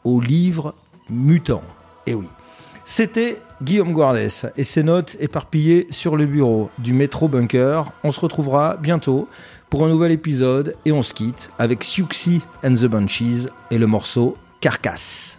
aux 0.05 0.21
livres 0.21 0.75
mutants. 1.09 1.65
Et 2.07 2.15
oui. 2.15 2.27
C'était 2.85 3.41
Guillaume 3.63 3.93
Guardes 3.93 4.53
et 4.57 4.65
ses 4.65 4.83
notes 4.83 5.17
éparpillées 5.21 5.87
sur 5.91 6.17
le 6.17 6.27
bureau 6.27 6.71
du 6.79 6.93
métro 6.93 7.29
Bunker. 7.29 7.93
On 8.03 8.11
se 8.11 8.19
retrouvera 8.19 8.77
bientôt 8.77 9.29
pour 9.71 9.85
un 9.85 9.89
nouvel 9.89 10.11
épisode 10.11 10.75
et 10.85 10.93
on 10.93 11.03
se 11.03 11.15
quitte 11.15 11.51
avec 11.59 11.85
Siouxsie 11.85 12.41
and 12.65 12.75
the 12.75 12.87
Bunchies 12.87 13.47
et 13.71 13.79
le 13.79 13.87
morceau 13.87 14.37
Carcasse. 14.61 15.39